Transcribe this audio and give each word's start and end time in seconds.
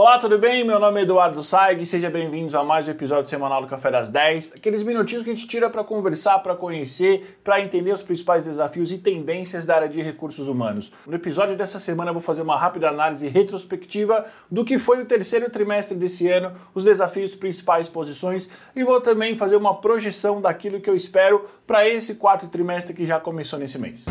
Olá, 0.00 0.16
tudo 0.16 0.38
bem? 0.38 0.64
Meu 0.64 0.80
nome 0.80 1.00
é 1.00 1.02
Eduardo 1.02 1.42
Saig, 1.42 1.84
sejam 1.84 2.10
bem-vindos 2.10 2.54
a 2.54 2.64
mais 2.64 2.88
um 2.88 2.90
episódio 2.90 3.28
semanal 3.28 3.60
do 3.60 3.68
Café 3.68 3.90
das 3.90 4.08
10. 4.08 4.54
Aqueles 4.54 4.82
minutinhos 4.82 5.22
que 5.22 5.28
a 5.28 5.34
gente 5.34 5.46
tira 5.46 5.68
para 5.68 5.84
conversar, 5.84 6.38
para 6.38 6.56
conhecer, 6.56 7.38
para 7.44 7.60
entender 7.60 7.92
os 7.92 8.02
principais 8.02 8.42
desafios 8.42 8.90
e 8.92 8.96
tendências 8.96 9.66
da 9.66 9.74
área 9.74 9.90
de 9.90 10.00
recursos 10.00 10.48
humanos. 10.48 10.90
No 11.06 11.16
episódio 11.16 11.54
dessa 11.54 11.78
semana 11.78 12.08
eu 12.08 12.14
vou 12.14 12.22
fazer 12.22 12.40
uma 12.40 12.56
rápida 12.56 12.88
análise 12.88 13.28
retrospectiva 13.28 14.24
do 14.50 14.64
que 14.64 14.78
foi 14.78 15.02
o 15.02 15.04
terceiro 15.04 15.50
trimestre 15.50 15.98
desse 15.98 16.26
ano, 16.30 16.54
os 16.74 16.82
desafios, 16.82 17.34
principais 17.34 17.90
posições 17.90 18.50
e 18.74 18.82
vou 18.82 19.02
também 19.02 19.36
fazer 19.36 19.56
uma 19.56 19.82
projeção 19.82 20.40
daquilo 20.40 20.80
que 20.80 20.88
eu 20.88 20.96
espero 20.96 21.44
para 21.66 21.86
esse 21.86 22.14
quarto 22.14 22.48
trimestre 22.48 22.94
que 22.94 23.04
já 23.04 23.20
começou 23.20 23.58
nesse 23.58 23.78
mês. 23.78 24.06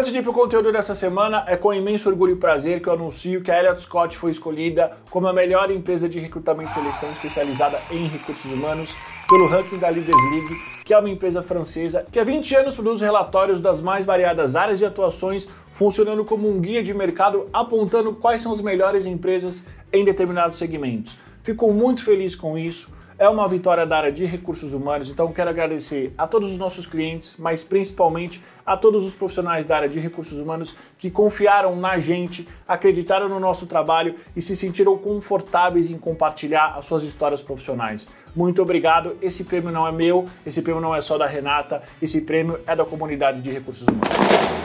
Antes 0.00 0.12
de 0.12 0.18
ir 0.18 0.22
para 0.22 0.30
o 0.30 0.34
conteúdo 0.34 0.72
dessa 0.72 0.94
semana, 0.94 1.44
é 1.46 1.58
com 1.58 1.74
imenso 1.74 2.08
orgulho 2.08 2.32
e 2.32 2.36
prazer 2.36 2.80
que 2.80 2.88
eu 2.88 2.94
anuncio 2.94 3.42
que 3.42 3.50
a 3.50 3.58
Elliott 3.58 3.82
Scott 3.82 4.16
foi 4.16 4.30
escolhida 4.30 4.96
como 5.10 5.28
a 5.28 5.32
melhor 5.34 5.70
empresa 5.70 6.08
de 6.08 6.18
recrutamento 6.18 6.70
e 6.70 6.72
seleção 6.72 7.12
especializada 7.12 7.82
em 7.90 8.06
recursos 8.06 8.50
humanos 8.50 8.96
pelo 9.28 9.46
ranking 9.46 9.76
da 9.76 9.90
Leaders 9.90 10.16
League, 10.30 10.54
que 10.86 10.94
é 10.94 10.98
uma 10.98 11.10
empresa 11.10 11.42
francesa 11.42 12.06
que 12.10 12.18
há 12.18 12.24
20 12.24 12.56
anos 12.56 12.74
produz 12.76 13.02
relatórios 13.02 13.60
das 13.60 13.82
mais 13.82 14.06
variadas 14.06 14.56
áreas 14.56 14.78
de 14.78 14.86
atuações, 14.86 15.50
funcionando 15.74 16.24
como 16.24 16.48
um 16.48 16.58
guia 16.58 16.82
de 16.82 16.94
mercado 16.94 17.50
apontando 17.52 18.14
quais 18.14 18.40
são 18.40 18.52
as 18.52 18.62
melhores 18.62 19.04
empresas 19.04 19.66
em 19.92 20.02
determinados 20.02 20.58
segmentos. 20.58 21.18
Fico 21.42 21.70
muito 21.74 22.02
feliz 22.02 22.34
com 22.34 22.56
isso 22.56 22.90
é 23.20 23.28
uma 23.28 23.46
vitória 23.46 23.84
da 23.84 23.98
área 23.98 24.10
de 24.10 24.24
recursos 24.24 24.72
humanos, 24.72 25.10
então 25.10 25.30
quero 25.30 25.50
agradecer 25.50 26.10
a 26.16 26.26
todos 26.26 26.52
os 26.52 26.56
nossos 26.56 26.86
clientes, 26.86 27.36
mas 27.38 27.62
principalmente 27.62 28.42
a 28.64 28.78
todos 28.78 29.04
os 29.04 29.14
profissionais 29.14 29.66
da 29.66 29.76
área 29.76 29.88
de 29.90 30.00
recursos 30.00 30.38
humanos 30.38 30.74
que 30.96 31.10
confiaram 31.10 31.76
na 31.76 31.98
gente, 31.98 32.48
acreditaram 32.66 33.28
no 33.28 33.38
nosso 33.38 33.66
trabalho 33.66 34.14
e 34.34 34.40
se 34.40 34.56
sentiram 34.56 34.96
confortáveis 34.96 35.90
em 35.90 35.98
compartilhar 35.98 36.76
as 36.78 36.86
suas 36.86 37.04
histórias 37.04 37.42
profissionais. 37.42 38.08
Muito 38.34 38.62
obrigado. 38.62 39.14
Esse 39.20 39.44
prêmio 39.44 39.70
não 39.70 39.86
é 39.86 39.92
meu, 39.92 40.24
esse 40.46 40.62
prêmio 40.62 40.80
não 40.80 40.94
é 40.94 41.02
só 41.02 41.18
da 41.18 41.26
Renata, 41.26 41.82
esse 42.00 42.22
prêmio 42.22 42.58
é 42.66 42.74
da 42.74 42.86
comunidade 42.86 43.42
de 43.42 43.50
recursos 43.50 43.86
humanos. 43.86 44.59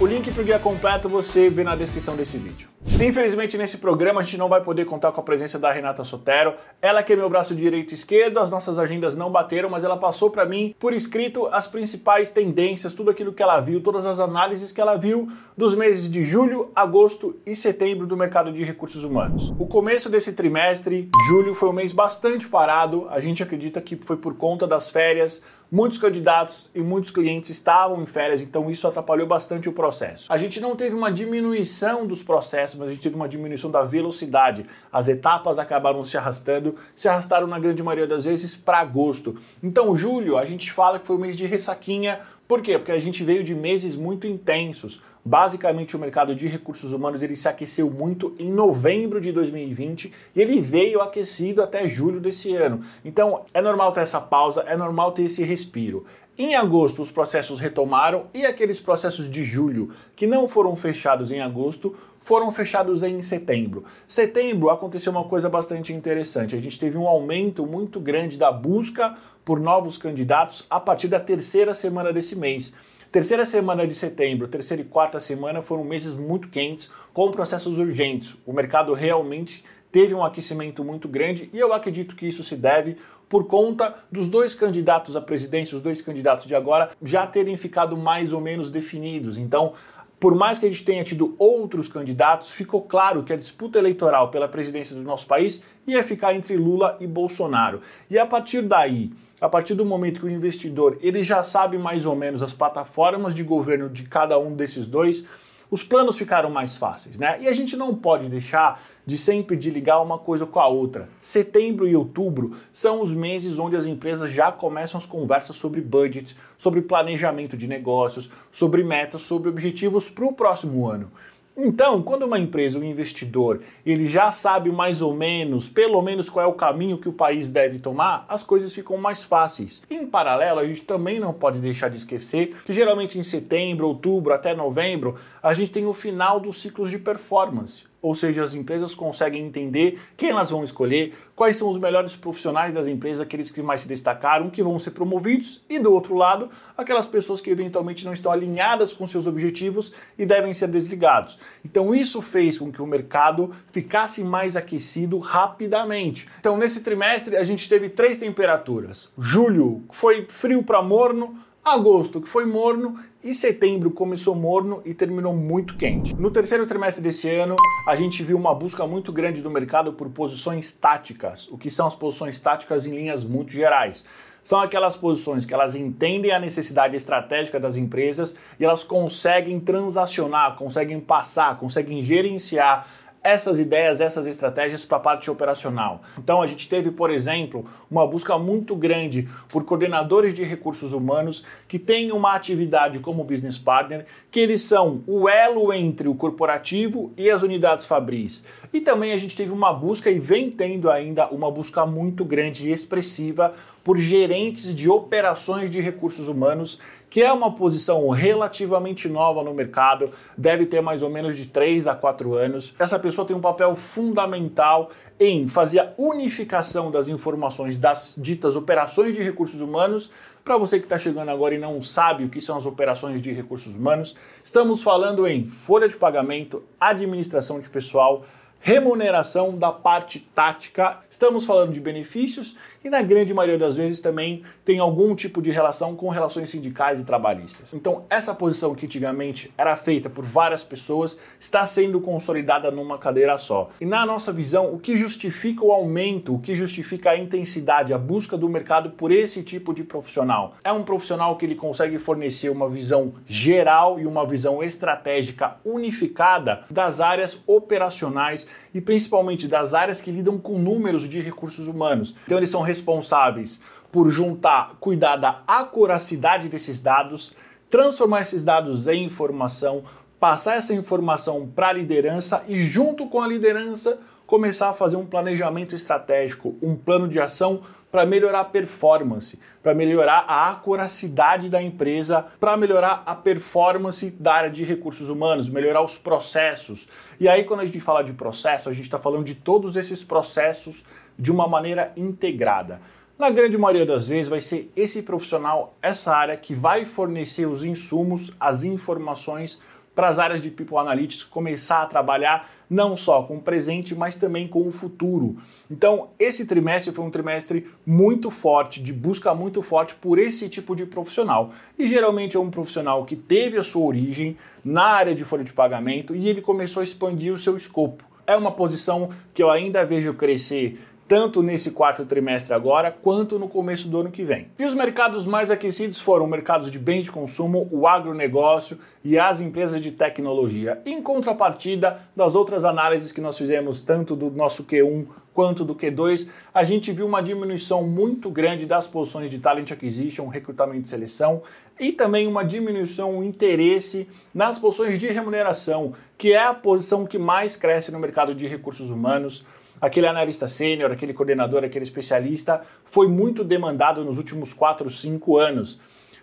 O 0.00 0.06
link 0.06 0.32
para 0.32 0.42
o 0.42 0.44
guia 0.44 0.58
completo 0.58 1.08
você 1.08 1.48
vê 1.48 1.62
na 1.62 1.76
descrição 1.76 2.16
desse 2.16 2.36
vídeo. 2.36 2.68
Infelizmente, 3.00 3.56
nesse 3.56 3.78
programa 3.78 4.20
a 4.20 4.24
gente 4.24 4.36
não 4.36 4.48
vai 4.48 4.60
poder 4.60 4.84
contar 4.84 5.12
com 5.12 5.20
a 5.20 5.24
presença 5.24 5.58
da 5.58 5.70
Renata 5.70 6.02
Sotero. 6.04 6.54
Ela 6.80 7.02
que 7.02 7.12
é 7.12 7.16
meu 7.16 7.30
braço 7.30 7.54
direito 7.54 7.92
e 7.92 7.94
esquerdo, 7.94 8.38
as 8.38 8.50
nossas 8.50 8.78
agendas 8.78 9.16
não 9.16 9.30
bateram, 9.30 9.70
mas 9.70 9.84
ela 9.84 9.96
passou 9.96 10.30
para 10.30 10.44
mim 10.44 10.74
por 10.78 10.92
escrito 10.92 11.46
as 11.46 11.66
principais 11.66 12.30
tendências, 12.30 12.92
tudo 12.92 13.10
aquilo 13.10 13.32
que 13.32 13.42
ela 13.42 13.60
viu, 13.60 13.80
todas 13.80 14.04
as 14.04 14.18
análises 14.18 14.72
que 14.72 14.80
ela 14.80 14.96
viu 14.96 15.28
dos 15.56 15.74
meses 15.74 16.10
de 16.10 16.22
julho, 16.22 16.70
agosto 16.74 17.36
e 17.46 17.54
setembro 17.54 18.06
do 18.06 18.16
mercado 18.16 18.52
de 18.52 18.64
recursos 18.64 19.04
humanos. 19.04 19.54
O 19.58 19.66
começo 19.66 20.10
desse 20.10 20.32
trimestre, 20.32 21.08
julho, 21.28 21.54
foi 21.54 21.68
um 21.68 21.72
mês 21.74 21.92
bastante 21.92 22.48
parado. 22.48 23.06
A 23.10 23.20
gente 23.20 23.42
acredita 23.42 23.80
que 23.80 23.96
foi 23.96 24.16
por 24.16 24.34
conta 24.34 24.66
das 24.66 24.90
férias, 24.90 25.42
Muitos 25.74 25.96
candidatos 25.96 26.68
e 26.74 26.82
muitos 26.82 27.10
clientes 27.10 27.48
estavam 27.48 28.02
em 28.02 28.04
férias, 28.04 28.42
então 28.42 28.70
isso 28.70 28.86
atrapalhou 28.86 29.26
bastante 29.26 29.70
o 29.70 29.72
processo. 29.72 30.30
A 30.30 30.36
gente 30.36 30.60
não 30.60 30.76
teve 30.76 30.94
uma 30.94 31.10
diminuição 31.10 32.06
dos 32.06 32.22
processos, 32.22 32.78
mas 32.78 32.90
a 32.90 32.92
gente 32.92 33.02
teve 33.02 33.16
uma 33.16 33.26
diminuição 33.26 33.70
da 33.70 33.82
velocidade. 33.82 34.66
As 34.92 35.08
etapas 35.08 35.58
acabaram 35.58 36.04
se 36.04 36.18
arrastando, 36.18 36.74
se 36.94 37.08
arrastaram 37.08 37.46
na 37.46 37.58
grande 37.58 37.82
maioria 37.82 38.06
das 38.06 38.26
vezes 38.26 38.54
para 38.54 38.80
agosto. 38.80 39.34
Então, 39.62 39.96
julho, 39.96 40.36
a 40.36 40.44
gente 40.44 40.70
fala 40.70 40.98
que 40.98 41.06
foi 41.06 41.16
o 41.16 41.18
mês 41.18 41.38
de 41.38 41.46
ressaquinha. 41.46 42.20
Por 42.46 42.60
quê? 42.60 42.76
Porque 42.76 42.92
a 42.92 42.98
gente 42.98 43.24
veio 43.24 43.42
de 43.42 43.54
meses 43.54 43.96
muito 43.96 44.26
intensos. 44.26 45.00
Basicamente, 45.24 45.96
o 45.96 46.00
mercado 46.00 46.34
de 46.34 46.48
recursos 46.48 46.92
humanos 46.92 47.22
ele 47.22 47.36
se 47.36 47.48
aqueceu 47.48 47.88
muito 47.88 48.34
em 48.38 48.50
novembro 48.50 49.20
de 49.20 49.30
2020 49.30 50.12
e 50.34 50.40
ele 50.40 50.60
veio 50.60 51.00
aquecido 51.00 51.62
até 51.62 51.88
julho 51.88 52.20
desse 52.20 52.54
ano. 52.56 52.80
Então, 53.04 53.44
é 53.54 53.62
normal 53.62 53.92
ter 53.92 54.00
essa 54.00 54.20
pausa, 54.20 54.62
é 54.66 54.76
normal 54.76 55.12
ter 55.12 55.22
esse 55.22 55.44
respiro. 55.44 56.04
Em 56.36 56.56
agosto, 56.56 57.02
os 57.02 57.12
processos 57.12 57.60
retomaram 57.60 58.24
e 58.34 58.44
aqueles 58.44 58.80
processos 58.80 59.30
de 59.30 59.44
julho 59.44 59.90
que 60.16 60.26
não 60.26 60.48
foram 60.48 60.74
fechados 60.74 61.30
em 61.30 61.40
agosto 61.40 61.94
foram 62.20 62.50
fechados 62.50 63.02
em 63.02 63.20
setembro. 63.20 63.84
Setembro 64.08 64.70
aconteceu 64.70 65.12
uma 65.12 65.24
coisa 65.24 65.48
bastante 65.48 65.92
interessante. 65.92 66.56
A 66.56 66.58
gente 66.58 66.78
teve 66.80 66.96
um 66.96 67.06
aumento 67.06 67.66
muito 67.66 68.00
grande 68.00 68.38
da 68.38 68.50
busca 68.50 69.14
por 69.44 69.60
novos 69.60 69.98
candidatos 69.98 70.66
a 70.70 70.80
partir 70.80 71.08
da 71.08 71.20
terceira 71.20 71.74
semana 71.74 72.12
desse 72.12 72.34
mês. 72.34 72.74
Terceira 73.12 73.44
semana 73.44 73.86
de 73.86 73.94
setembro, 73.94 74.48
terceira 74.48 74.82
e 74.82 74.86
quarta 74.86 75.20
semana 75.20 75.60
foram 75.60 75.84
meses 75.84 76.14
muito 76.14 76.48
quentes, 76.48 76.90
com 77.12 77.30
processos 77.30 77.76
urgentes. 77.76 78.38
O 78.46 78.54
mercado 78.54 78.94
realmente 78.94 79.62
teve 79.92 80.14
um 80.14 80.24
aquecimento 80.24 80.82
muito 80.82 81.06
grande 81.06 81.50
e 81.52 81.58
eu 81.58 81.74
acredito 81.74 82.16
que 82.16 82.26
isso 82.26 82.42
se 82.42 82.56
deve 82.56 82.96
por 83.28 83.46
conta 83.46 83.94
dos 84.10 84.30
dois 84.30 84.54
candidatos 84.54 85.14
à 85.14 85.20
presidência, 85.20 85.76
os 85.76 85.82
dois 85.82 86.00
candidatos 86.00 86.46
de 86.46 86.54
agora, 86.54 86.90
já 87.02 87.26
terem 87.26 87.54
ficado 87.58 87.98
mais 87.98 88.32
ou 88.32 88.40
menos 88.40 88.70
definidos. 88.70 89.36
Então, 89.36 89.74
por 90.22 90.36
mais 90.36 90.56
que 90.56 90.66
a 90.66 90.68
gente 90.68 90.84
tenha 90.84 91.02
tido 91.02 91.34
outros 91.36 91.88
candidatos, 91.88 92.52
ficou 92.52 92.80
claro 92.82 93.24
que 93.24 93.32
a 93.32 93.36
disputa 93.36 93.80
eleitoral 93.80 94.30
pela 94.30 94.46
presidência 94.46 94.94
do 94.94 95.02
nosso 95.02 95.26
país 95.26 95.64
ia 95.84 96.04
ficar 96.04 96.32
entre 96.32 96.56
Lula 96.56 96.96
e 97.00 97.08
Bolsonaro. 97.08 97.80
E 98.08 98.16
a 98.16 98.24
partir 98.24 98.62
daí, 98.62 99.10
a 99.40 99.48
partir 99.48 99.74
do 99.74 99.84
momento 99.84 100.20
que 100.20 100.26
o 100.26 100.30
investidor 100.30 100.96
ele 101.00 101.24
já 101.24 101.42
sabe 101.42 101.76
mais 101.76 102.06
ou 102.06 102.14
menos 102.14 102.40
as 102.40 102.52
plataformas 102.52 103.34
de 103.34 103.42
governo 103.42 103.88
de 103.88 104.04
cada 104.04 104.38
um 104.38 104.54
desses 104.54 104.86
dois, 104.86 105.28
os 105.72 105.82
planos 105.82 106.18
ficaram 106.18 106.50
mais 106.50 106.76
fáceis, 106.76 107.18
né? 107.18 107.38
E 107.40 107.48
a 107.48 107.54
gente 107.54 107.78
não 107.78 107.94
pode 107.94 108.28
deixar 108.28 108.84
de 109.06 109.16
sempre 109.16 109.56
de 109.56 109.70
ligar 109.70 110.02
uma 110.02 110.18
coisa 110.18 110.44
com 110.44 110.60
a 110.60 110.68
outra. 110.68 111.08
Setembro 111.18 111.88
e 111.88 111.96
outubro 111.96 112.54
são 112.70 113.00
os 113.00 113.10
meses 113.10 113.58
onde 113.58 113.74
as 113.74 113.86
empresas 113.86 114.30
já 114.30 114.52
começam 114.52 114.98
as 114.98 115.06
conversas 115.06 115.56
sobre 115.56 115.80
budget, 115.80 116.36
sobre 116.58 116.82
planejamento 116.82 117.56
de 117.56 117.66
negócios, 117.66 118.30
sobre 118.52 118.84
metas, 118.84 119.22
sobre 119.22 119.48
objetivos 119.48 120.10
para 120.10 120.26
o 120.26 120.34
próximo 120.34 120.86
ano. 120.86 121.10
Então, 121.56 122.02
quando 122.02 122.24
uma 122.24 122.38
empresa, 122.38 122.78
um 122.78 122.84
investidor, 122.84 123.60
ele 123.84 124.06
já 124.06 124.32
sabe 124.32 124.70
mais 124.70 125.02
ou 125.02 125.14
menos, 125.14 125.68
pelo 125.68 126.00
menos 126.00 126.30
qual 126.30 126.46
é 126.46 126.48
o 126.48 126.54
caminho 126.54 126.96
que 126.96 127.08
o 127.08 127.12
país 127.12 127.50
deve 127.50 127.78
tomar, 127.78 128.24
as 128.28 128.42
coisas 128.42 128.72
ficam 128.72 128.96
mais 128.96 129.22
fáceis. 129.22 129.82
Em 129.90 130.06
paralelo, 130.06 130.60
a 130.60 130.66
gente 130.66 130.82
também 130.82 131.20
não 131.20 131.32
pode 131.32 131.58
deixar 131.58 131.88
de 131.88 131.98
esquecer 131.98 132.56
que 132.64 132.72
geralmente 132.72 133.18
em 133.18 133.22
setembro, 133.22 133.86
outubro 133.86 134.32
até 134.32 134.54
novembro, 134.54 135.16
a 135.42 135.52
gente 135.52 135.72
tem 135.72 135.86
o 135.86 135.92
final 135.92 136.40
dos 136.40 136.56
ciclos 136.56 136.90
de 136.90 136.98
performance 136.98 137.91
ou 138.02 138.16
seja, 138.16 138.42
as 138.42 138.52
empresas 138.52 138.96
conseguem 138.96 139.46
entender 139.46 140.00
quem 140.16 140.30
elas 140.30 140.50
vão 140.50 140.64
escolher, 140.64 141.14
quais 141.36 141.56
são 141.56 141.70
os 141.70 141.78
melhores 141.78 142.16
profissionais 142.16 142.74
das 142.74 142.88
empresas, 142.88 143.20
aqueles 143.20 143.50
que 143.50 143.62
mais 143.62 143.82
se 143.82 143.88
destacaram, 143.88 144.50
que 144.50 144.62
vão 144.62 144.76
ser 144.78 144.90
promovidos, 144.90 145.62
e 145.70 145.78
do 145.78 145.92
outro 145.92 146.16
lado, 146.16 146.50
aquelas 146.76 147.06
pessoas 147.06 147.40
que 147.40 147.48
eventualmente 147.48 148.04
não 148.04 148.12
estão 148.12 148.32
alinhadas 148.32 148.92
com 148.92 149.06
seus 149.06 149.28
objetivos 149.28 149.94
e 150.18 150.26
devem 150.26 150.52
ser 150.52 150.66
desligados. 150.68 151.38
Então 151.64 151.94
isso 151.94 152.20
fez 152.20 152.58
com 152.58 152.72
que 152.72 152.82
o 152.82 152.86
mercado 152.86 153.52
ficasse 153.70 154.24
mais 154.24 154.56
aquecido 154.56 155.18
rapidamente. 155.18 156.28
Então 156.40 156.56
nesse 156.56 156.80
trimestre 156.80 157.36
a 157.36 157.44
gente 157.44 157.68
teve 157.68 157.88
três 157.88 158.18
temperaturas. 158.18 159.12
Julho 159.16 159.84
foi 159.90 160.26
frio 160.28 160.64
para 160.64 160.82
morno, 160.82 161.38
agosto 161.64 162.20
que 162.20 162.28
foi 162.28 162.44
morno 162.44 162.98
e 163.22 163.32
setembro 163.32 163.90
começou 163.92 164.34
morno 164.34 164.82
e 164.84 164.92
terminou 164.92 165.32
muito 165.32 165.76
quente. 165.76 166.14
No 166.16 166.30
terceiro 166.30 166.66
trimestre 166.66 167.02
desse 167.02 167.30
ano, 167.30 167.54
a 167.86 167.94
gente 167.94 168.22
viu 168.24 168.36
uma 168.36 168.52
busca 168.52 168.84
muito 168.84 169.12
grande 169.12 169.42
do 169.42 169.50
mercado 169.50 169.92
por 169.92 170.10
posições 170.10 170.72
táticas. 170.72 171.46
O 171.48 171.56
que 171.56 171.70
são 171.70 171.86
as 171.86 171.94
posições 171.94 172.38
táticas 172.40 172.84
em 172.84 172.96
linhas 172.96 173.22
muito 173.22 173.52
gerais? 173.52 174.08
São 174.42 174.60
aquelas 174.60 174.96
posições 174.96 175.46
que 175.46 175.54
elas 175.54 175.76
entendem 175.76 176.32
a 176.32 176.40
necessidade 176.40 176.96
estratégica 176.96 177.60
das 177.60 177.76
empresas 177.76 178.36
e 178.58 178.64
elas 178.64 178.82
conseguem 178.82 179.60
transacionar, 179.60 180.56
conseguem 180.56 180.98
passar, 180.98 181.56
conseguem 181.58 182.02
gerenciar 182.02 182.88
essas 183.22 183.58
ideias, 183.58 184.00
essas 184.00 184.26
estratégias 184.26 184.84
para 184.84 184.96
a 184.96 185.00
parte 185.00 185.30
operacional. 185.30 186.02
Então 186.18 186.42
a 186.42 186.46
gente 186.46 186.68
teve, 186.68 186.90
por 186.90 187.10
exemplo, 187.10 187.64
uma 187.90 188.06
busca 188.06 188.38
muito 188.38 188.74
grande 188.74 189.28
por 189.48 189.64
coordenadores 189.64 190.34
de 190.34 190.44
recursos 190.44 190.92
humanos 190.92 191.44
que 191.68 191.78
têm 191.78 192.12
uma 192.12 192.34
atividade 192.34 192.98
como 192.98 193.24
business 193.24 193.56
partner, 193.56 194.06
que 194.30 194.40
eles 194.40 194.62
são 194.62 195.02
o 195.06 195.28
elo 195.28 195.72
entre 195.72 196.08
o 196.08 196.14
corporativo 196.14 197.12
e 197.16 197.30
as 197.30 197.42
unidades 197.42 197.86
fabris. 197.86 198.44
E 198.72 198.80
também 198.80 199.12
a 199.12 199.18
gente 199.18 199.36
teve 199.36 199.52
uma 199.52 199.72
busca 199.72 200.10
e 200.10 200.18
vem 200.18 200.50
tendo 200.50 200.90
ainda 200.90 201.28
uma 201.28 201.50
busca 201.50 201.86
muito 201.86 202.24
grande 202.24 202.68
e 202.68 202.72
expressiva 202.72 203.54
por 203.84 203.98
gerentes 203.98 204.74
de 204.74 204.88
operações 204.88 205.70
de 205.70 205.80
recursos 205.80 206.28
humanos 206.28 206.80
que 207.12 207.22
é 207.22 207.30
uma 207.30 207.54
posição 207.54 208.08
relativamente 208.08 209.06
nova 209.06 209.44
no 209.44 209.52
mercado, 209.52 210.12
deve 210.34 210.64
ter 210.64 210.80
mais 210.80 211.02
ou 211.02 211.10
menos 211.10 211.36
de 211.36 211.44
3 211.44 211.86
a 211.86 211.94
4 211.94 212.34
anos. 212.34 212.74
Essa 212.78 212.98
pessoa 212.98 213.26
tem 213.26 213.36
um 213.36 213.40
papel 213.40 213.76
fundamental 213.76 214.90
em 215.20 215.46
fazer 215.46 215.80
a 215.80 215.92
unificação 215.98 216.90
das 216.90 217.08
informações 217.08 217.76
das 217.76 218.14
ditas 218.16 218.56
operações 218.56 219.12
de 219.12 219.22
recursos 219.22 219.60
humanos. 219.60 220.10
Para 220.42 220.56
você 220.56 220.78
que 220.78 220.86
está 220.86 220.96
chegando 220.96 221.28
agora 221.28 221.54
e 221.54 221.58
não 221.58 221.82
sabe 221.82 222.24
o 222.24 222.30
que 222.30 222.40
são 222.40 222.56
as 222.56 222.64
operações 222.64 223.20
de 223.20 223.30
recursos 223.30 223.74
humanos, 223.74 224.16
estamos 224.42 224.82
falando 224.82 225.26
em 225.26 225.46
folha 225.46 225.88
de 225.88 225.98
pagamento, 225.98 226.62
administração 226.80 227.60
de 227.60 227.68
pessoal, 227.68 228.24
remuneração 228.58 229.58
da 229.58 229.70
parte 229.70 230.18
tática. 230.18 231.00
Estamos 231.10 231.44
falando 231.44 231.72
de 231.72 231.80
benefícios 231.80 232.56
e 232.84 232.90
na 232.90 233.02
grande 233.02 233.32
maioria 233.32 233.58
das 233.58 233.76
vezes 233.76 234.00
também 234.00 234.42
tem 234.64 234.78
algum 234.78 235.14
tipo 235.14 235.40
de 235.40 235.50
relação 235.50 235.94
com 235.94 236.08
relações 236.08 236.50
sindicais 236.50 237.00
e 237.00 237.06
trabalhistas. 237.06 237.72
Então, 237.72 238.04
essa 238.08 238.34
posição 238.34 238.74
que 238.74 238.86
antigamente 238.86 239.52
era 239.56 239.74
feita 239.76 240.10
por 240.10 240.24
várias 240.24 240.64
pessoas 240.64 241.20
está 241.38 241.64
sendo 241.64 242.00
consolidada 242.00 242.70
numa 242.70 242.98
cadeira 242.98 243.36
só. 243.38 243.70
E 243.80 243.86
na 243.86 244.04
nossa 244.06 244.32
visão, 244.32 244.72
o 244.72 244.78
que 244.78 244.96
justifica 244.96 245.64
o 245.64 245.72
aumento, 245.72 246.34
o 246.34 246.38
que 246.38 246.54
justifica 246.54 247.10
a 247.10 247.18
intensidade, 247.18 247.92
a 247.92 247.98
busca 247.98 248.36
do 248.36 248.48
mercado 248.48 248.90
por 248.90 249.10
esse 249.10 249.42
tipo 249.42 249.72
de 249.72 249.84
profissional? 249.84 250.56
É 250.64 250.72
um 250.72 250.82
profissional 250.82 251.36
que 251.36 251.44
ele 251.44 251.54
consegue 251.54 251.98
fornecer 251.98 252.48
uma 252.50 252.68
visão 252.68 253.14
geral 253.26 253.98
e 253.98 254.06
uma 254.06 254.26
visão 254.26 254.62
estratégica 254.62 255.56
unificada 255.64 256.64
das 256.70 257.00
áreas 257.00 257.40
operacionais 257.46 258.48
e 258.74 258.80
principalmente 258.80 259.46
das 259.46 259.74
áreas 259.74 260.00
que 260.00 260.10
lidam 260.10 260.38
com 260.38 260.58
números 260.58 261.08
de 261.08 261.20
recursos 261.20 261.68
humanos. 261.68 262.14
Então, 262.24 262.38
eles 262.38 262.50
são 262.50 262.62
responsáveis 262.72 263.60
por 263.92 264.10
juntar, 264.10 264.76
cuidar 264.80 265.16
da 265.16 265.42
acuracidade 265.46 266.48
desses 266.48 266.80
dados, 266.80 267.36
transformar 267.68 268.22
esses 268.22 268.42
dados 268.42 268.88
em 268.88 269.04
informação, 269.04 269.84
passar 270.18 270.56
essa 270.56 270.74
informação 270.74 271.46
para 271.46 271.68
a 271.68 271.72
liderança 271.72 272.42
e, 272.48 272.64
junto 272.64 273.06
com 273.06 273.20
a 273.20 273.28
liderança, 273.28 273.98
começar 274.26 274.70
a 274.70 274.72
fazer 274.72 274.96
um 274.96 275.04
planejamento 275.04 275.74
estratégico, 275.74 276.56
um 276.62 276.74
plano 276.74 277.06
de 277.06 277.20
ação 277.20 277.60
para 277.90 278.06
melhorar 278.06 278.40
a 278.40 278.44
performance, 278.44 279.38
para 279.62 279.74
melhorar 279.74 280.24
a 280.26 280.48
acuracidade 280.48 281.50
da 281.50 281.62
empresa, 281.62 282.24
para 282.40 282.56
melhorar 282.56 283.02
a 283.04 283.14
performance 283.14 284.10
da 284.10 284.32
área 284.32 284.50
de 284.50 284.64
recursos 284.64 285.10
humanos, 285.10 285.50
melhorar 285.50 285.82
os 285.82 285.98
processos. 285.98 286.88
E 287.20 287.28
aí, 287.28 287.44
quando 287.44 287.60
a 287.60 287.66
gente 287.66 287.78
fala 287.78 288.02
de 288.02 288.14
processo, 288.14 288.70
a 288.70 288.72
gente 288.72 288.86
está 288.86 288.98
falando 288.98 289.26
de 289.26 289.34
todos 289.34 289.76
esses 289.76 290.02
processos 290.02 290.82
de 291.18 291.30
uma 291.30 291.46
maneira 291.46 291.92
integrada. 291.96 292.80
Na 293.18 293.30
grande 293.30 293.56
maioria 293.56 293.86
das 293.86 294.08
vezes, 294.08 294.28
vai 294.28 294.40
ser 294.40 294.72
esse 294.74 295.02
profissional, 295.02 295.76
essa 295.80 296.14
área, 296.14 296.36
que 296.36 296.54
vai 296.54 296.84
fornecer 296.84 297.46
os 297.46 297.62
insumos, 297.62 298.32
as 298.40 298.64
informações 298.64 299.62
para 299.94 300.08
as 300.08 300.18
áreas 300.18 300.42
de 300.42 300.50
People 300.50 300.78
Analytics 300.78 301.24
começar 301.24 301.82
a 301.82 301.86
trabalhar 301.86 302.50
não 302.68 302.96
só 302.96 303.22
com 303.22 303.36
o 303.36 303.40
presente, 303.40 303.94
mas 303.94 304.16
também 304.16 304.48
com 304.48 304.66
o 304.66 304.72
futuro. 304.72 305.36
Então, 305.70 306.08
esse 306.18 306.46
trimestre 306.46 306.92
foi 306.92 307.04
um 307.04 307.10
trimestre 307.10 307.70
muito 307.84 308.30
forte, 308.30 308.82
de 308.82 308.94
busca 308.94 309.34
muito 309.34 309.60
forte 309.62 309.94
por 309.96 310.18
esse 310.18 310.48
tipo 310.48 310.74
de 310.74 310.86
profissional. 310.86 311.50
E 311.78 311.86
geralmente 311.86 312.34
é 312.34 312.40
um 312.40 312.50
profissional 312.50 313.04
que 313.04 313.14
teve 313.14 313.58
a 313.58 313.62
sua 313.62 313.84
origem 313.84 314.38
na 314.64 314.84
área 314.84 315.14
de 315.14 315.22
folha 315.22 315.44
de 315.44 315.52
pagamento 315.52 316.14
e 316.14 316.28
ele 316.28 316.40
começou 316.40 316.80
a 316.80 316.84
expandir 316.84 317.30
o 317.30 317.36
seu 317.36 317.56
escopo. 317.58 318.04
É 318.26 318.34
uma 318.34 318.52
posição 318.52 319.10
que 319.34 319.42
eu 319.42 319.50
ainda 319.50 319.84
vejo 319.84 320.14
crescer 320.14 320.80
tanto 321.12 321.42
nesse 321.42 321.72
quarto 321.72 322.06
trimestre 322.06 322.54
agora 322.54 322.90
quanto 322.90 323.38
no 323.38 323.46
começo 323.46 323.86
do 323.86 324.00
ano 324.00 324.10
que 324.10 324.24
vem. 324.24 324.48
E 324.58 324.64
os 324.64 324.72
mercados 324.72 325.26
mais 325.26 325.50
aquecidos 325.50 326.00
foram 326.00 326.26
mercados 326.26 326.70
de 326.70 326.78
bens 326.78 327.02
de 327.02 327.12
consumo, 327.12 327.68
o 327.70 327.86
agronegócio 327.86 328.78
e 329.04 329.18
as 329.18 329.42
empresas 329.42 329.82
de 329.82 329.90
tecnologia. 329.90 330.80
Em 330.86 331.02
contrapartida 331.02 332.00
das 332.16 332.34
outras 332.34 332.64
análises 332.64 333.12
que 333.12 333.20
nós 333.20 333.36
fizemos, 333.36 333.82
tanto 333.82 334.16
do 334.16 334.30
nosso 334.30 334.64
Q1 334.64 335.04
quanto 335.34 335.66
do 335.66 335.74
Q2, 335.74 336.30
a 336.54 336.64
gente 336.64 336.90
viu 336.92 337.06
uma 337.06 337.22
diminuição 337.22 337.86
muito 337.86 338.30
grande 338.30 338.64
das 338.64 338.88
posições 338.88 339.28
de 339.28 339.38
talent 339.38 339.70
acquisition, 339.70 340.28
recrutamento 340.28 340.86
e 340.86 340.88
seleção, 340.88 341.42
e 341.78 341.92
também 341.92 342.26
uma 342.26 342.42
diminuição, 342.42 343.18
um 343.18 343.22
interesse 343.22 344.08
nas 344.32 344.58
posições 344.58 344.98
de 344.98 345.08
remuneração, 345.08 345.92
que 346.16 346.32
é 346.32 346.42
a 346.42 346.54
posição 346.54 347.04
que 347.04 347.18
mais 347.18 347.54
cresce 347.54 347.92
no 347.92 347.98
mercado 347.98 348.34
de 348.34 348.46
recursos 348.46 348.88
humanos 348.88 349.44
aquele 349.82 350.06
analista 350.06 350.46
sênior, 350.46 350.92
aquele 350.92 351.12
coordenador, 351.12 351.64
aquele 351.64 351.82
especialista, 351.82 352.62
foi 352.84 353.08
muito 353.08 353.42
demandado 353.42 354.04
nos 354.04 354.16
últimos 354.16 354.54
4, 354.54 354.88
5 354.88 355.36
anos. 355.36 355.80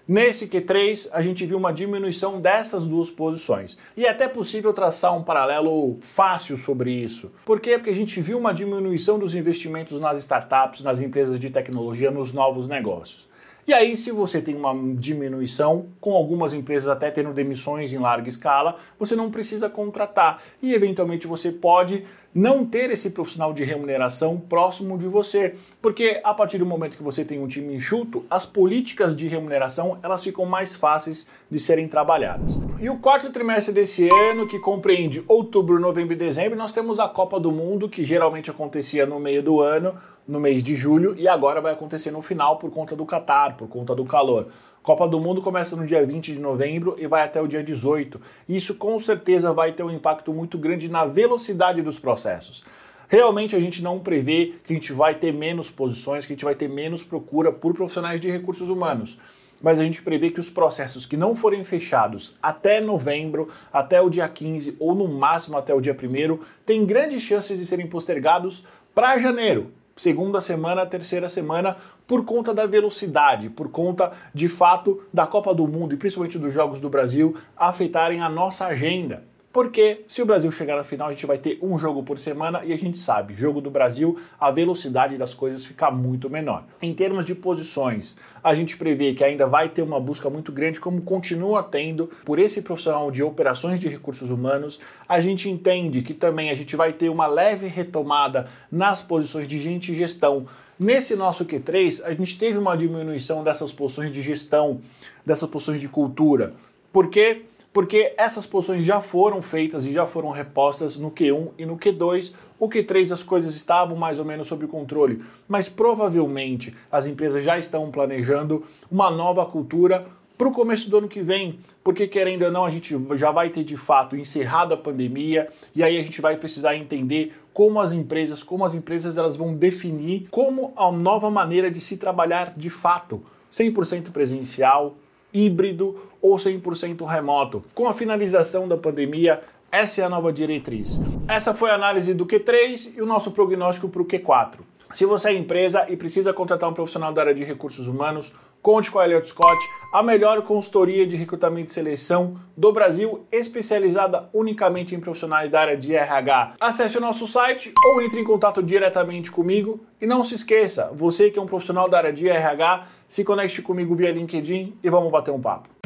Nesse 0.08 0.48
Q3, 0.48 1.10
a 1.12 1.22
gente 1.22 1.46
viu 1.46 1.58
uma 1.58 1.72
diminuição 1.72 2.42
dessas 2.42 2.84
duas 2.84 3.12
posições. 3.12 3.78
E 3.96 4.06
é 4.06 4.10
até 4.10 4.28
possível 4.28 4.74
traçar 4.74 5.16
um 5.16 5.22
paralelo 5.22 6.00
fácil 6.02 6.58
sobre 6.58 6.90
isso. 6.90 7.32
Por 7.46 7.60
quê? 7.60 7.78
Porque 7.78 7.92
a 7.92 7.96
gente 7.96 8.20
viu 8.20 8.40
uma 8.40 8.52
diminuição 8.52 9.20
dos 9.20 9.36
investimentos 9.36 10.00
nas 10.00 10.18
startups, 10.18 10.82
nas 10.82 11.00
empresas 11.00 11.40
de 11.40 11.52
tecnologia, 11.52 12.10
nos 12.10 12.34
novos 12.34 12.68
negócios. 12.68 13.29
E 13.70 13.74
aí, 13.74 13.96
se 13.96 14.12
você 14.12 14.42
tem 14.42 14.56
uma 14.56 14.74
diminuição, 14.96 15.86
com 16.02 16.16
algumas 16.16 16.56
empresas 16.56 16.90
até 16.90 17.12
tendo 17.12 17.32
demissões 17.32 17.94
em 17.94 18.00
larga 18.00 18.28
escala, 18.28 18.78
você 18.98 19.16
não 19.16 19.30
precisa 19.30 19.70
contratar 19.70 20.42
e 20.60 20.74
eventualmente 20.74 21.28
você 21.28 21.52
pode 21.52 22.04
não 22.34 22.66
ter 22.66 22.90
esse 22.90 23.12
profissional 23.12 23.54
de 23.54 23.64
remuneração 23.64 24.38
próximo 24.38 24.98
de 24.98 25.08
você, 25.08 25.54
porque 25.82 26.20
a 26.24 26.34
partir 26.34 26.58
do 26.58 26.66
momento 26.66 26.98
que 26.98 27.04
você 27.04 27.24
tem 27.24 27.40
um 27.40 27.48
time 27.48 27.76
enxuto, 27.76 28.26
as 28.30 28.44
políticas 28.44 29.16
de 29.16 29.28
remuneração 29.28 30.00
elas 30.02 30.24
ficam 30.24 30.46
mais 30.46 30.76
fáceis 30.76 31.28
de 31.50 31.60
serem 31.60 31.88
trabalhadas. 31.88 32.60
E 32.80 32.90
o 32.90 32.98
quarto 32.98 33.32
trimestre 33.32 33.74
desse 33.74 34.10
ano, 34.12 34.48
que 34.48 34.60
compreende 34.60 35.24
outubro, 35.28 35.80
novembro 35.80 36.14
e 36.14 36.18
dezembro, 36.18 36.58
nós 36.58 36.74
temos 36.74 37.00
a 37.00 37.08
Copa 37.08 37.40
do 37.40 37.52
Mundo, 37.52 37.88
que 37.88 38.04
geralmente 38.04 38.50
acontecia 38.50 39.06
no 39.06 39.20
meio 39.20 39.44
do 39.44 39.60
ano, 39.60 39.96
no 40.30 40.40
mês 40.40 40.62
de 40.62 40.76
julho, 40.76 41.16
e 41.18 41.28
agora 41.28 41.60
vai 41.60 41.74
acontecer 41.74 42.12
no 42.12 42.22
final 42.22 42.58
por 42.58 42.70
conta 42.70 42.96
do 42.96 43.04
Catar, 43.04 43.58
por 43.58 43.68
conta 43.68 43.96
do 43.96 44.06
calor. 44.06 44.50
Copa 44.84 45.08
do 45.08 45.20
Mundo 45.20 45.42
começa 45.42 45.76
no 45.76 45.88
dia 45.88 46.06
20 46.06 46.34
de 46.34 46.40
novembro 46.40 46.96
e 47.00 47.08
vai 47.08 47.24
até 47.24 47.42
o 47.42 47.48
dia 47.48 47.64
18. 47.64 48.22
Isso 48.48 48.76
com 48.76 49.00
certeza 49.00 49.52
vai 49.52 49.72
ter 49.72 49.82
um 49.82 49.90
impacto 49.90 50.32
muito 50.32 50.56
grande 50.56 50.90
na 50.90 51.04
velocidade 51.04 51.82
dos 51.82 51.98
processos. 51.98 52.64
Realmente 53.08 53.56
a 53.56 53.60
gente 53.60 53.82
não 53.82 53.98
prevê 53.98 54.54
que 54.64 54.72
a 54.72 54.76
gente 54.76 54.94
vai 54.94 55.16
ter 55.16 55.34
menos 55.34 55.72
posições, 55.72 56.28
que 56.28 56.34
a 56.34 56.36
gente 56.36 56.46
vai 56.46 56.54
ter 56.54 56.70
menos 56.70 57.04
procura 57.04 57.52
por 57.52 57.74
profissionais 57.74 58.22
de 58.22 58.30
recursos 58.30 58.70
humanos. 58.70 59.18
Mas 59.60 59.80
a 59.80 59.84
gente 59.84 60.04
prevê 60.04 60.30
que 60.30 60.40
os 60.40 60.50
processos 60.50 61.08
que 61.08 61.18
não 61.18 61.36
forem 61.36 61.64
fechados 61.64 62.38
até 62.42 62.80
novembro, 62.80 63.50
até 63.74 64.00
o 64.00 64.12
dia 64.12 64.30
15 64.30 64.78
ou 64.80 64.94
no 64.94 65.08
máximo 65.08 65.58
até 65.58 65.74
o 65.74 65.82
dia 65.82 65.98
1 66.00 66.40
têm 66.68 66.86
grandes 66.86 67.24
chances 67.24 67.58
de 67.58 67.66
serem 67.66 67.88
postergados 67.88 68.64
para 68.94 69.18
janeiro, 69.18 69.72
segunda 70.00 70.40
semana, 70.40 70.86
terceira 70.86 71.28
semana, 71.28 71.76
por 72.08 72.24
conta 72.24 72.54
da 72.54 72.66
velocidade, 72.66 73.50
por 73.50 73.70
conta 73.70 74.14
de 74.34 74.48
fato 74.48 75.04
da 75.14 75.28
Copa 75.28 75.54
do 75.54 75.68
Mundo 75.68 75.94
e 75.94 75.98
principalmente 75.98 76.40
dos 76.40 76.54
Jogos 76.54 76.80
do 76.80 76.90
Brasil 76.90 77.36
afetarem 77.58 78.22
a 78.22 78.30
nossa 78.30 78.68
agenda. 78.68 79.24
Porque 79.52 80.04
se 80.08 80.22
o 80.22 80.28
Brasil 80.28 80.52
chegar 80.52 80.76
na 80.76 80.84
final, 80.84 81.08
a 81.08 81.12
gente 81.12 81.26
vai 81.26 81.40
ter 81.40 81.58
um 81.60 81.80
jogo 81.80 82.04
por 82.04 82.20
semana 82.20 82.64
e 82.64 82.72
a 82.72 82.78
gente 82.78 83.00
sabe, 83.00 83.34
jogo 83.34 83.60
do 83.60 83.72
Brasil, 83.72 84.20
a 84.40 84.52
velocidade 84.52 85.18
das 85.18 85.34
coisas 85.34 85.66
fica 85.66 85.90
muito 85.90 86.30
menor. 86.30 86.66
Em 86.80 86.94
termos 86.94 87.26
de 87.26 87.34
posições, 87.34 88.16
a 88.44 88.54
gente 88.54 88.78
prevê 88.78 89.16
que 89.16 89.24
ainda 89.24 89.48
vai 89.48 89.68
ter 89.68 89.82
uma 89.82 90.00
busca 90.00 90.30
muito 90.30 90.52
grande, 90.52 90.80
como 90.80 91.02
continua 91.02 91.64
tendo 91.64 92.12
por 92.24 92.38
esse 92.38 92.62
profissional 92.62 93.10
de 93.10 93.24
operações 93.24 93.80
de 93.80 93.88
recursos 93.88 94.30
humanos. 94.30 94.80
A 95.08 95.20
gente 95.20 95.50
entende 95.50 96.04
que 96.04 96.14
também 96.14 96.52
a 96.52 96.56
gente 96.56 96.76
vai 96.76 96.94
ter 96.94 97.10
uma 97.10 97.26
leve 97.26 97.66
retomada 97.66 98.48
nas 98.72 99.02
posições 99.02 99.48
de 99.48 99.58
gente 99.58 99.92
e 99.92 99.96
gestão. 99.96 100.46
Nesse 100.80 101.16
nosso 101.16 101.44
Q3, 101.44 102.06
a 102.06 102.14
gente 102.14 102.38
teve 102.38 102.60
uma 102.60 102.78
diminuição 102.78 103.44
dessas 103.44 103.74
posições 103.74 104.12
de 104.12 104.22
gestão, 104.22 104.80
dessas 105.26 105.50
posições 105.50 105.82
de 105.82 105.90
cultura. 105.90 106.54
Por 106.94 107.10
quê? 107.10 107.49
Porque 107.72 108.14
essas 108.18 108.46
posições 108.46 108.84
já 108.84 109.00
foram 109.00 109.42
feitas 109.42 109.86
e 109.86 109.94
já 109.94 110.06
foram 110.06 110.32
repostas 110.32 110.98
no 110.98 111.12
Q1 111.12 111.52
e 111.58 111.66
no 111.66 111.78
Q2. 111.78 112.34
O 112.60 112.68
Q3 112.68 113.12
as 113.12 113.24
coisas 113.24 113.56
estavam 113.56 113.96
mais 113.96 114.20
ou 114.20 114.26
menos 114.26 114.48
sob 114.48 114.68
controle, 114.68 115.24
mas 115.48 115.70
provavelmente 115.70 116.76
as 116.92 117.06
empresas 117.06 117.44
já 117.44 117.58
estão 117.58 117.90
planejando 117.92 118.66
uma 118.92 119.10
nova 119.10 119.46
cultura 119.46 120.06
para 120.40 120.48
o 120.48 120.54
começo 120.54 120.90
do 120.90 120.98
ano 120.98 121.10
que 121.10 121.22
vem, 121.22 121.60
porque 121.84 122.08
querendo 122.08 122.44
ou 122.44 122.52
não, 122.52 122.64
a 122.64 122.70
gente 122.70 122.98
já 123.18 123.30
vai 123.30 123.50
ter 123.50 123.66
de 123.66 123.76
fato 123.76 124.16
encerrado 124.16 124.74
a 124.74 124.78
pandemia. 124.78 125.50
E 125.76 125.84
aí 125.84 125.98
a 125.98 126.02
gente 126.02 126.22
vai 126.22 126.38
precisar 126.38 126.78
entender 126.78 127.34
como 127.54 127.82
as 127.82 127.92
empresas, 127.92 128.42
como 128.42 128.64
as 128.64 128.74
empresas 128.74 129.18
elas 129.18 129.36
vão 129.36 129.54
definir 129.54 130.30
como 130.32 130.72
a 130.78 130.90
nova 130.94 131.30
maneira 131.30 131.70
de 131.70 131.82
se 131.82 131.98
trabalhar 131.98 132.54
de 132.56 132.70
fato, 132.70 133.22
100% 133.52 134.12
presencial, 134.12 134.96
híbrido 135.34 136.00
ou 136.22 136.36
100% 136.36 137.06
remoto. 137.06 137.64
Com 137.74 137.88
a 137.88 137.94
finalização 137.94 138.68
da 138.68 138.78
pandemia, 138.78 139.42
essa 139.72 140.02
é 140.02 140.04
a 140.04 140.10
nova 140.10 140.34
diretriz. 140.34 141.00
Essa 141.28 141.54
foi 141.54 141.70
a 141.70 141.76
análise 141.76 142.14
do 142.14 142.26
Q3 142.26 142.98
e 142.98 143.02
o 143.02 143.06
nosso 143.06 143.32
prognóstico 143.32 143.90
para 143.90 144.02
o 144.02 144.06
Q4. 144.06 144.60
Se 144.94 145.06
você 145.06 145.30
é 145.30 145.34
empresa 145.34 145.86
e 145.88 145.96
precisa 145.96 146.34
contratar 146.34 146.68
um 146.68 146.74
profissional 146.74 147.14
da 147.14 147.22
área 147.22 147.34
de 147.36 147.44
recursos 147.44 147.88
humanos, 147.88 148.34
Conte 148.62 148.92
com 148.92 149.00
a 149.00 149.06
Elliott 149.06 149.30
Scott, 149.30 149.58
a 149.94 150.04
melhor 150.04 150.42
consultoria 150.42 151.08
de 151.08 151.16
recrutamento 151.16 151.72
e 151.72 151.74
seleção 151.74 152.36
do 152.58 152.74
Brasil, 152.74 153.26
especializada 153.32 154.30
unicamente 154.34 154.94
em 154.94 155.00
profissionais 155.00 155.50
da 155.50 155.62
área 155.62 155.78
de 155.78 155.96
RH. 155.96 156.56
Acesse 156.60 156.98
o 156.98 157.02
nosso 157.02 157.26
site 157.26 157.72
ou 157.86 158.02
entre 158.02 158.20
em 158.20 158.26
contato 158.26 158.62
diretamente 158.62 159.32
comigo. 159.32 159.80
E 160.02 160.06
não 160.06 160.26
se 160.26 160.36
esqueça, 160.36 160.92
você 160.94 161.32
que 161.32 161.40
é 161.40 161.42
um 161.42 161.46
profissional 161.46 161.88
da 161.88 162.00
área 162.00 162.14
de 162.14 162.28
RH, 162.28 162.86
se 163.10 163.26
conecte 163.26 163.62
comigo 163.62 163.96
via 163.96 164.12
LinkedIn 164.12 164.78
e 164.84 164.90
vamos 164.90 165.12
bater 165.12 165.32
um 165.32 165.42
papo. 165.42 165.79